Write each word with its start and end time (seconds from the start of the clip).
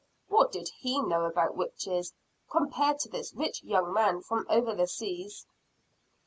What 0.29 0.51
did 0.51 0.69
he 0.79 0.99
know 0.99 1.25
about 1.25 1.55
witches 1.55 2.13
compared 2.49 2.97
to 3.01 3.09
this 3.09 3.35
rich 3.35 3.63
young 3.63 3.93
man 3.93 4.21
from 4.21 4.47
over 4.49 4.73
the 4.73 4.87
seas? 4.87 5.45